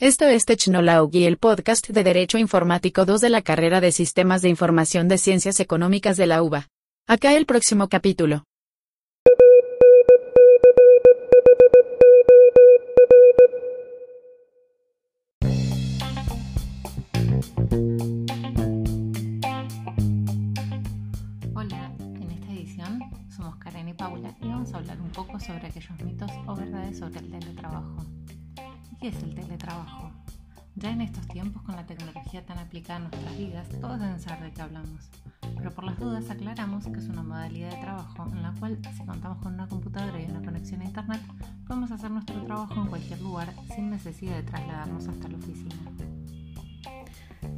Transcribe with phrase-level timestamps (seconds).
[0.00, 4.48] Esto es Technology, el podcast de Derecho Informático 2 de la carrera de Sistemas de
[4.48, 6.68] Información de Ciencias Económicas de la UBA.
[7.08, 8.44] Acá el próximo capítulo.
[21.56, 23.00] Hola, en esta edición
[23.34, 27.00] somos Karen y Paula y vamos a hablar un poco sobre aquellos mitos o verdades
[27.00, 28.07] sobre el teletrabajo.
[29.00, 30.10] ¿Qué es el teletrabajo?
[30.74, 34.42] Ya en estos tiempos, con la tecnología tan aplicada a nuestras vidas, todos deben saber
[34.42, 35.08] de qué hablamos.
[35.56, 39.04] Pero por las dudas aclaramos que es una modalidad de trabajo en la cual, si
[39.06, 41.20] contamos con una computadora y una conexión a Internet,
[41.64, 45.76] podemos hacer nuestro trabajo en cualquier lugar sin necesidad de trasladarnos hasta la oficina.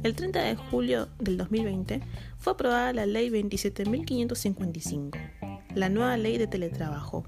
[0.03, 2.01] El 30 de julio del 2020
[2.37, 5.17] fue aprobada la Ley 27.555,
[5.73, 7.23] la nueva ley de teletrabajo,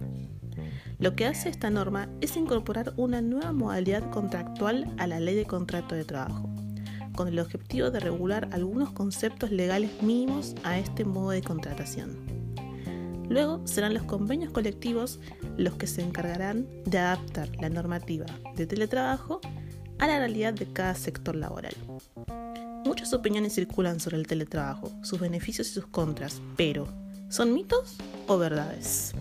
[1.04, 5.44] lo que hace esta norma es incorporar una nueva modalidad contractual a la ley de
[5.44, 6.50] contrato de trabajo,
[7.14, 12.16] con el objetivo de regular algunos conceptos legales mínimos a este modo de contratación.
[13.28, 15.20] Luego serán los convenios colectivos
[15.58, 19.42] los que se encargarán de adaptar la normativa de teletrabajo
[20.00, 21.76] a la realidad de cada sector laboral.
[22.86, 26.88] Muchas opiniones circulan sobre el teletrabajo, sus beneficios y sus contras, pero
[27.28, 29.14] ¿son mitos o verdades?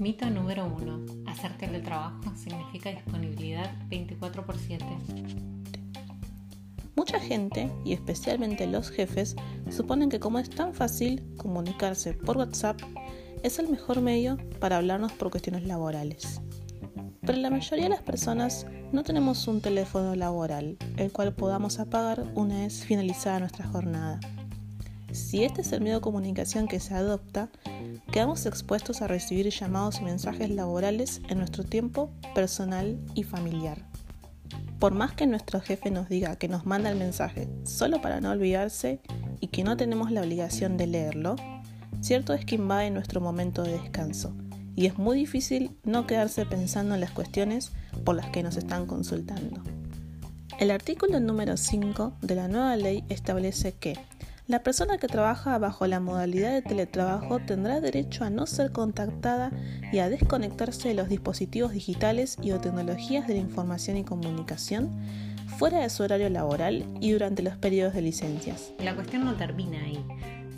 [0.00, 1.26] Mito número 1.
[1.26, 4.82] Hacer teletrabajo significa disponibilidad 24 por 7.
[6.96, 9.36] Mucha gente, y especialmente los jefes,
[9.68, 12.80] suponen que como es tan fácil comunicarse por WhatsApp,
[13.42, 16.40] es el mejor medio para hablarnos por cuestiones laborales.
[17.20, 22.24] Pero la mayoría de las personas no tenemos un teléfono laboral, el cual podamos apagar
[22.34, 24.18] una vez finalizada nuestra jornada.
[25.12, 27.48] Si este es el medio de comunicación que se adopta,
[28.12, 33.84] quedamos expuestos a recibir llamados y mensajes laborales en nuestro tiempo personal y familiar.
[34.78, 38.30] Por más que nuestro jefe nos diga que nos manda el mensaje solo para no
[38.30, 39.00] olvidarse
[39.40, 41.36] y que no tenemos la obligación de leerlo,
[42.00, 44.34] cierto es que invade nuestro momento de descanso
[44.76, 47.72] y es muy difícil no quedarse pensando en las cuestiones
[48.04, 49.62] por las que nos están consultando.
[50.58, 53.98] El artículo número 5 de la nueva ley establece que
[54.50, 59.52] la persona que trabaja bajo la modalidad de teletrabajo tendrá derecho a no ser contactada
[59.92, 64.90] y a desconectarse de los dispositivos digitales y o tecnologías de la información y comunicación
[65.56, 68.72] fuera de su horario laboral y durante los periodos de licencias.
[68.80, 70.04] La cuestión no termina ahí.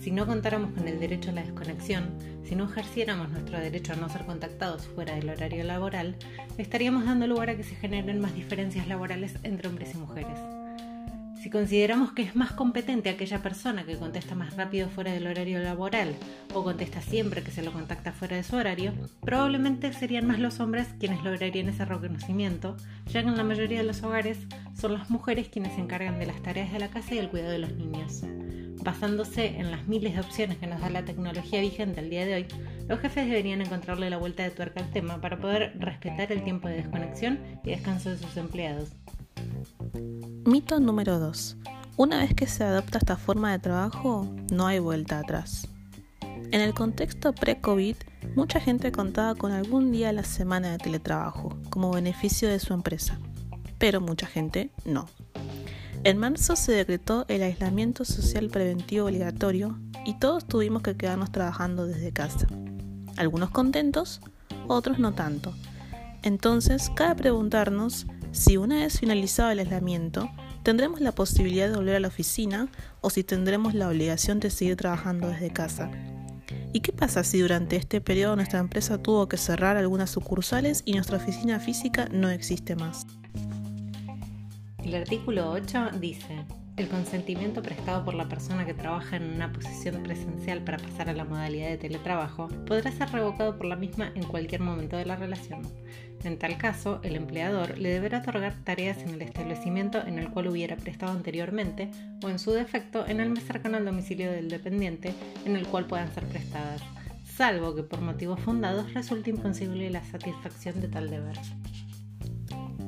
[0.00, 2.08] Si no contáramos con el derecho a la desconexión,
[2.48, 6.16] si no ejerciéramos nuestro derecho a no ser contactados fuera del horario laboral,
[6.56, 10.61] estaríamos dando lugar a que se generen más diferencias laborales entre hombres y mujeres.
[11.42, 15.58] Si consideramos que es más competente aquella persona que contesta más rápido fuera del horario
[15.58, 16.14] laboral
[16.54, 18.92] o contesta siempre que se lo contacta fuera de su horario,
[19.22, 22.76] probablemente serían más los hombres quienes lograrían ese reconocimiento,
[23.08, 24.38] ya que en la mayoría de los hogares
[24.80, 27.50] son las mujeres quienes se encargan de las tareas de la casa y el cuidado
[27.50, 28.22] de los niños.
[28.84, 32.34] Basándose en las miles de opciones que nos da la tecnología vigente al día de
[32.34, 32.46] hoy,
[32.86, 36.68] los jefes deberían encontrarle la vuelta de tuerca al tema para poder respetar el tiempo
[36.68, 38.92] de desconexión y descanso de sus empleados.
[39.94, 41.56] Mito número 2.
[41.98, 45.68] Una vez que se adopta esta forma de trabajo, no hay vuelta atrás.
[46.20, 47.96] En el contexto pre-COVID,
[48.34, 52.72] mucha gente contaba con algún día a la semana de teletrabajo como beneficio de su
[52.72, 53.18] empresa,
[53.78, 55.06] pero mucha gente no.
[56.04, 61.86] En marzo se decretó el aislamiento social preventivo obligatorio y todos tuvimos que quedarnos trabajando
[61.86, 62.46] desde casa.
[63.16, 64.20] Algunos contentos,
[64.68, 65.54] otros no tanto.
[66.22, 70.30] Entonces, cabe preguntarnos si una vez finalizado el aislamiento,
[70.62, 72.68] tendremos la posibilidad de volver a la oficina
[73.00, 75.90] o si tendremos la obligación de seguir trabajando desde casa.
[76.72, 80.94] ¿Y qué pasa si durante este periodo nuestra empresa tuvo que cerrar algunas sucursales y
[80.94, 83.06] nuestra oficina física no existe más?
[84.82, 86.44] El artículo 8 dice,
[86.76, 91.12] el consentimiento prestado por la persona que trabaja en una posición presencial para pasar a
[91.12, 95.16] la modalidad de teletrabajo podrá ser revocado por la misma en cualquier momento de la
[95.16, 95.62] relación.
[96.24, 100.48] En tal caso, el empleador le deberá otorgar tareas en el establecimiento en el cual
[100.48, 101.90] hubiera prestado anteriormente
[102.22, 105.14] o en su defecto en el más cercano al domicilio del dependiente
[105.44, 106.80] en el cual puedan ser prestadas,
[107.24, 111.36] salvo que por motivos fundados resulte imposible la satisfacción de tal deber.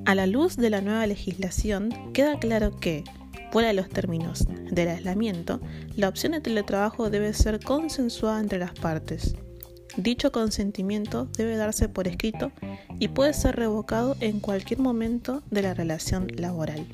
[0.06, 3.04] A la luz de la nueva legislación, queda claro que,
[3.54, 5.60] fuera de los términos del aislamiento,
[5.94, 9.36] la opción de teletrabajo debe ser consensuada entre las partes.
[9.96, 12.50] Dicho consentimiento debe darse por escrito
[12.98, 16.84] y puede ser revocado en cualquier momento de la relación laboral.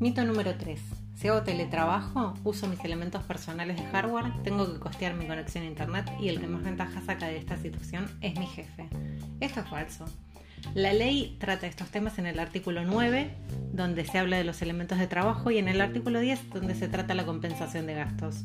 [0.00, 0.78] Mito número 3.
[1.14, 5.68] Si hago teletrabajo, uso mis elementos personales de hardware, tengo que costear mi conexión a
[5.68, 8.90] internet y el que más ventaja saca de esta situación es mi jefe.
[9.40, 10.04] Esto es falso.
[10.72, 13.30] La ley trata estos temas en el artículo 9,
[13.72, 16.88] donde se habla de los elementos de trabajo, y en el artículo 10, donde se
[16.88, 18.44] trata la compensación de gastos.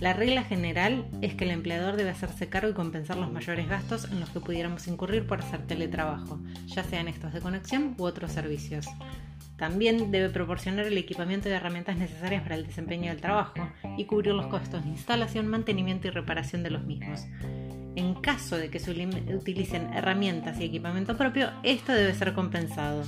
[0.00, 4.06] La regla general es que el empleador debe hacerse cargo y compensar los mayores gastos
[4.10, 8.32] en los que pudiéramos incurrir por hacer teletrabajo, ya sean estos de conexión u otros
[8.32, 8.86] servicios.
[9.58, 13.68] También debe proporcionar el equipamiento y herramientas necesarias para el desempeño del trabajo
[13.98, 17.26] y cubrir los costos de instalación, mantenimiento y reparación de los mismos.
[17.96, 23.02] En caso de que se utilicen herramientas y equipamiento propio, esto debe ser compensado.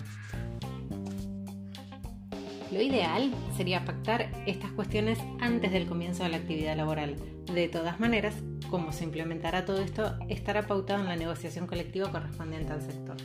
[2.72, 7.16] Lo ideal sería pactar estas cuestiones antes del comienzo de la actividad laboral.
[7.52, 8.34] De todas maneras,
[8.70, 13.16] como se implementará todo esto, estará pautado en la negociación colectiva correspondiente al sector.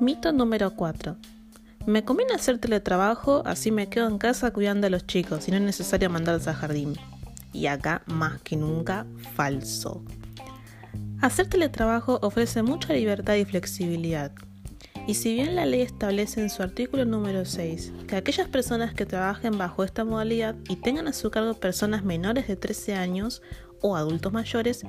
[0.00, 1.16] Mito número 4.
[1.86, 5.56] Me conviene hacer teletrabajo, así me quedo en casa cuidando a los chicos y no
[5.56, 6.94] es necesario mandarlos al jardín.
[7.54, 10.04] Y acá, más que nunca, falso.
[11.22, 14.32] Hacer teletrabajo ofrece mucha libertad y flexibilidad,
[15.06, 19.04] y si bien la ley establece en su artículo número 6 que aquellas personas que
[19.04, 23.42] trabajen bajo esta modalidad y tengan a su cargo personas menores de 13 años
[23.82, 24.82] o adultos mayores,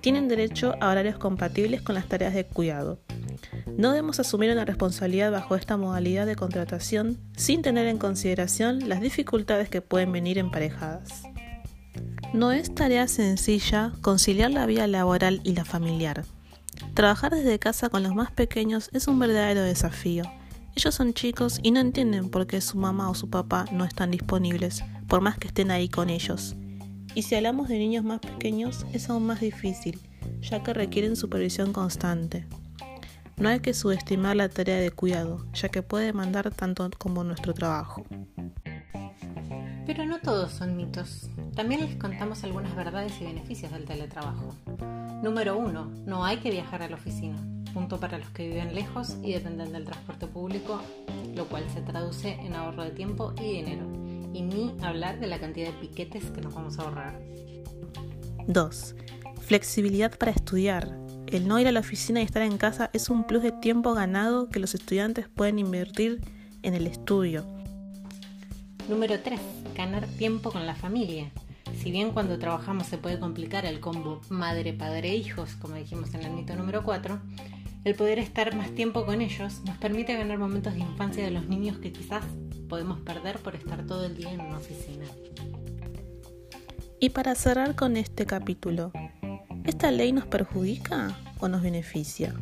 [0.00, 2.98] tienen derecho a horarios compatibles con las tareas de cuidado.
[3.76, 9.00] No debemos asumir una responsabilidad bajo esta modalidad de contratación sin tener en consideración las
[9.00, 11.22] dificultades que pueden venir emparejadas.
[12.32, 16.24] No es tarea sencilla conciliar la vida laboral y la familiar.
[16.94, 20.24] Trabajar desde casa con los más pequeños es un verdadero desafío.
[20.74, 24.10] Ellos son chicos y no entienden por qué su mamá o su papá no están
[24.10, 26.56] disponibles, por más que estén ahí con ellos.
[27.14, 29.98] Y si hablamos de niños más pequeños, es aún más difícil,
[30.42, 32.46] ya que requieren supervisión constante.
[33.38, 37.54] No hay que subestimar la tarea de cuidado, ya que puede demandar tanto como nuestro
[37.54, 38.04] trabajo.
[39.86, 41.30] Pero no todos son mitos.
[41.54, 44.52] También les contamos algunas verdades y beneficios del teletrabajo.
[45.22, 45.84] Número 1.
[46.06, 47.36] No hay que viajar a la oficina.
[47.72, 50.80] Punto para los que viven lejos y dependen del transporte público,
[51.34, 53.86] lo cual se traduce en ahorro de tiempo y dinero.
[54.34, 57.20] Y ni hablar de la cantidad de piquetes que nos vamos a ahorrar.
[58.48, 58.94] 2.
[59.40, 60.98] Flexibilidad para estudiar.
[61.28, 63.94] El no ir a la oficina y estar en casa es un plus de tiempo
[63.94, 66.20] ganado que los estudiantes pueden invertir
[66.62, 67.55] en el estudio.
[68.88, 69.40] Número 3.
[69.74, 71.32] Ganar tiempo con la familia.
[71.82, 76.22] Si bien cuando trabajamos se puede complicar el combo madre, padre, hijos, como dijimos en
[76.22, 77.18] el mito número 4,
[77.84, 81.48] el poder estar más tiempo con ellos nos permite ganar momentos de infancia de los
[81.48, 82.24] niños que quizás
[82.68, 85.04] podemos perder por estar todo el día en una oficina.
[87.00, 88.92] Y para cerrar con este capítulo,
[89.64, 92.34] ¿esta ley nos perjudica o nos beneficia?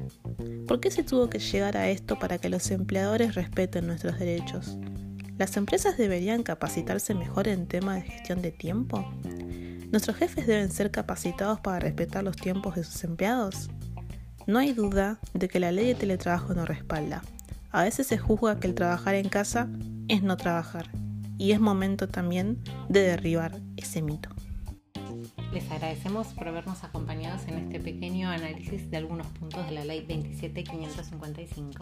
[0.69, 4.76] ¿Por qué se tuvo que llegar a esto para que los empleadores respeten nuestros derechos?
[5.37, 9.05] ¿Las empresas deberían capacitarse mejor en tema de gestión de tiempo?
[9.91, 13.69] ¿Nuestros jefes deben ser capacitados para respetar los tiempos de sus empleados?
[14.47, 17.23] No hay duda de que la ley de teletrabajo nos respalda.
[17.73, 19.69] A veces se juzga que el trabajar en casa
[20.07, 20.89] es no trabajar
[21.37, 24.31] y es momento también de derribar ese mito.
[25.53, 30.07] Les agradecemos por habernos acompañado en este pequeño análisis de algunos puntos de la ley
[30.07, 31.79] 27555.